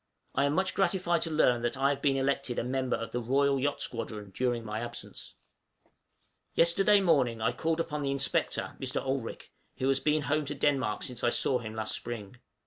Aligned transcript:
I 0.33 0.45
am 0.45 0.53
much 0.53 0.73
gratified 0.73 1.21
to 1.21 1.29
learn 1.29 1.61
that 1.61 1.77
I 1.77 1.89
have 1.91 2.01
been 2.01 2.17
elected 2.17 2.57
a 2.57 2.63
member 2.63 2.95
of 2.95 3.11
the 3.11 3.19
Royal 3.21 3.59
Yacht 3.59 3.81
Squadron 3.81 4.31
during 4.31 4.65
my 4.65 4.79
absence. 4.79 5.19
{STAY 5.19 5.31
AT 5.31 5.85
GODHAVN.} 5.85 6.51
Yesterday 6.95 7.01
morning 7.01 7.39
I 7.41 7.51
called 7.51 7.79
upon 7.79 8.01
the 8.01 8.09
inspector, 8.09 8.75
Mr. 8.79 8.99
Olrik, 8.99 9.51
who 9.77 9.87
has 9.89 9.99
been 9.99 10.23
home 10.23 10.45
to 10.45 10.55
Denmark 10.55 11.03
since 11.03 11.23
I 11.23 11.29
saw 11.29 11.59
him 11.59 11.75
last 11.75 11.93
spring. 11.93 12.37